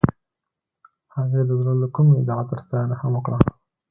[1.15, 3.37] هغې د زړه له کومې د عطر ستاینه هم وکړه.